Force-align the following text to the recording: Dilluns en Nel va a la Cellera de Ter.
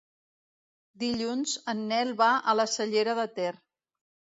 Dilluns 1.03 1.55
en 1.75 1.85
Nel 1.95 2.17
va 2.25 2.33
a 2.55 2.59
la 2.61 2.69
Cellera 2.77 3.21
de 3.25 3.33
Ter. 3.41 3.57